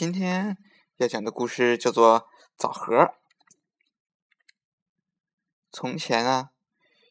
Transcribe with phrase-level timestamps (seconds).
[0.00, 0.56] 今天
[0.96, 2.20] 要讲的故事叫做
[2.56, 2.96] 《枣核》。
[5.70, 6.52] 从前啊，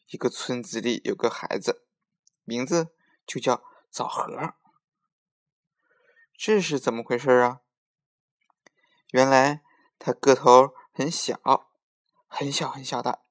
[0.08, 1.86] 一个村子里有个孩子，
[2.42, 2.92] 名字
[3.24, 4.54] 就叫枣核。
[6.36, 7.60] 这是怎么回事啊？
[9.12, 9.62] 原来
[10.00, 11.70] 他个头很小，
[12.26, 13.22] 很小很小的，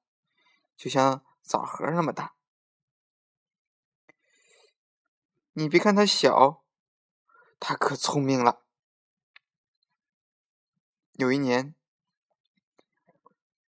[0.74, 2.34] 就像枣核那么大。
[5.52, 6.64] 你别看他小，
[7.58, 8.64] 他可聪明了。
[11.20, 11.74] 有一年，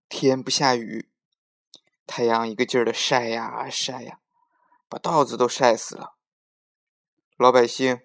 [0.09, 1.11] 天不下雨，
[2.07, 4.21] 太阳一个劲儿的晒呀晒呀，
[4.89, 6.17] 把稻子都晒死了。
[7.37, 8.01] 老百姓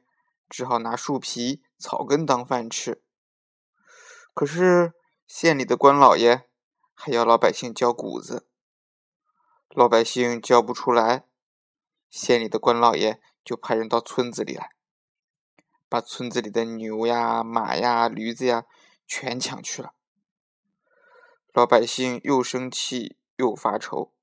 [0.50, 3.02] 只好拿树皮、草根当饭吃。
[4.34, 4.94] 可是
[5.26, 6.50] 县里的官老爷
[6.94, 8.50] 还要老百姓交谷子，
[9.70, 11.24] 老百姓交不出来，
[12.10, 13.22] 县里的官老爷。
[13.46, 14.76] 就派人到村子里来，
[15.88, 18.66] 把村子里的牛呀、马呀、驴子呀
[19.08, 19.94] 全抢去了。
[21.54, 24.14] 老百姓又生气又发愁，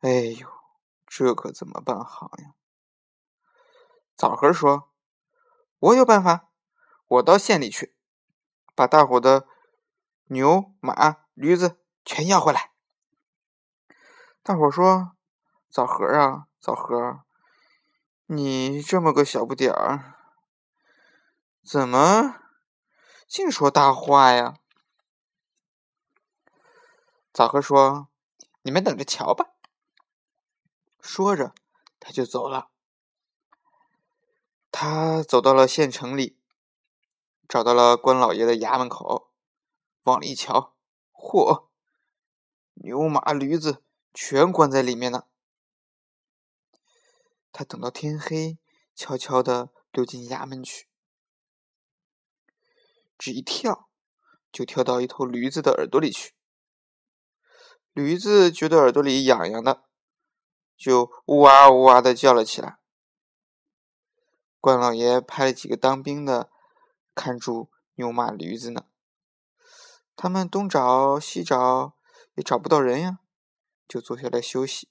[0.00, 0.48] 哎呦，
[1.06, 2.54] 这可怎么办好呀？
[4.16, 4.90] 枣核说
[5.78, 6.48] ：“我有办法，
[7.06, 7.94] 我到县里去，
[8.74, 9.46] 把大伙的
[10.28, 12.72] 牛、马、驴子全要回来。”
[14.42, 15.12] 大伙说
[15.68, 17.20] ：“枣核啊，枣核。”
[18.30, 20.14] 你这么个小不点儿，
[21.62, 22.36] 怎么
[23.28, 24.56] 净说大话呀？
[27.30, 28.08] 枣核说
[28.62, 29.50] ：“你们等着瞧吧。”
[30.98, 31.54] 说着，
[32.00, 32.70] 他就走了。
[34.72, 36.38] 他走到了县城里，
[37.46, 39.30] 找到了关老爷的衙门口，
[40.04, 40.74] 往里一瞧，
[41.12, 41.66] 嚯，
[42.74, 43.82] 牛马驴子
[44.14, 45.24] 全关在里面呢。
[47.52, 48.56] 他等到天黑，
[48.94, 50.88] 悄悄地溜进衙门去，
[53.18, 53.90] 只一跳，
[54.52, 56.32] 就跳到一头驴子的耳朵里去。
[57.92, 59.82] 驴子觉得耳朵里痒痒的，
[60.76, 62.78] 就呜哇呜哇的叫了起来。
[64.60, 66.50] 关老爷派了几个当兵的
[67.14, 68.84] 看住牛马驴子呢，
[70.14, 71.96] 他们东找西找，
[72.34, 73.18] 也找不到人呀，
[73.88, 74.88] 就坐下来休息。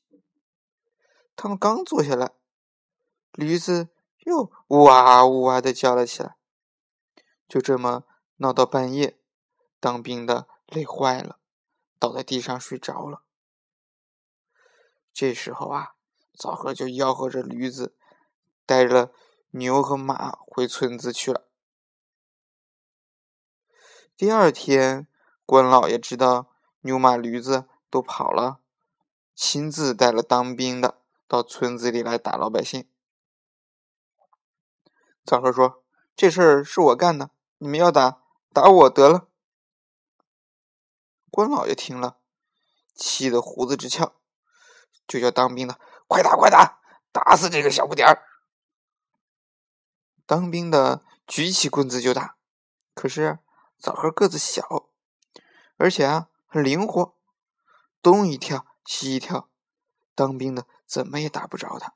[1.35, 2.33] 他们刚坐下来。
[3.33, 3.89] 驴子
[4.25, 6.35] 又呜哇呜哇的叫了起来，
[7.47, 8.03] 就这么
[8.37, 9.19] 闹到半夜，
[9.79, 11.37] 当兵的累坏了，
[11.99, 13.23] 倒在地上睡着了。
[15.13, 15.95] 这时候啊，
[16.33, 17.95] 枣核就吆喝着驴子，
[18.65, 19.11] 带着
[19.51, 21.47] 牛和马回村子去了。
[24.15, 25.07] 第二天，
[25.45, 28.59] 关老爷知道牛马驴子都跑了，
[29.35, 32.87] 亲自带了当兵的到村子里来打老百姓。
[35.23, 35.83] 枣核说
[36.15, 38.21] ：“这事儿是我干的，你们要打，
[38.57, 39.29] 打我得了。”
[41.29, 42.18] 关老爷听了，
[42.95, 44.16] 气得胡子直翘，
[45.07, 45.79] 就叫当兵的
[46.09, 46.79] ：“快打，快打，
[47.12, 48.23] 打死这个小不点儿！”
[50.25, 52.38] 当兵的举起棍子就打，
[52.96, 53.38] 可是
[53.78, 54.90] 枣核个子小，
[55.75, 57.16] 而且啊很灵活，
[58.01, 59.51] 东一跳西一跳，
[60.16, 61.94] 当兵的怎么也打不着他。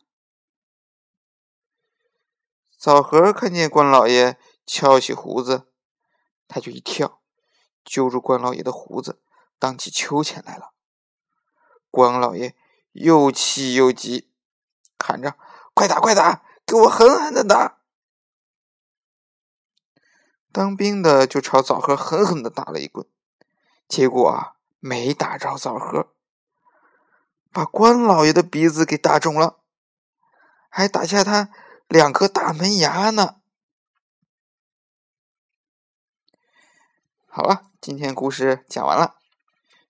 [2.77, 5.70] 枣核看见关老爷翘起胡子，
[6.53, 7.21] 他就一跳，
[7.85, 9.21] 揪住关老爷的胡子，
[9.57, 10.73] 荡起秋千来了。
[11.89, 12.57] 关老爷
[12.91, 14.29] 又气又急，
[14.99, 15.37] 喊着
[15.73, 17.77] ：“快打，快打，给我狠狠的打！”
[20.51, 23.07] 当兵的就朝枣核狠狠的打了一棍，
[23.87, 26.13] 结果啊，没打着枣核，
[27.53, 29.59] 把关老爷的鼻子给打肿了，
[30.67, 31.49] 还打下他。
[31.87, 33.40] 两颗大门牙呢。
[37.33, 39.15] 好了，今天故事讲完了，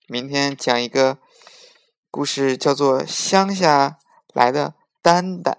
[0.06, 1.18] 明天讲一个
[2.08, 3.98] 故事，叫做《乡下
[4.32, 5.54] 来的丹丹》。